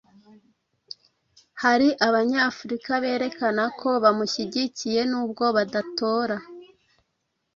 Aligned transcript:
hari 1.61 1.87
Abanyafurika 2.07 2.91
berekana 3.03 3.63
ko 3.79 3.89
bamushyigikiye 4.03 5.01
nubwo 5.11 5.45
badatora, 5.55 6.37